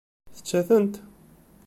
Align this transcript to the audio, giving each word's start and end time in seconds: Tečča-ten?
Tečča-ten? 0.35 0.87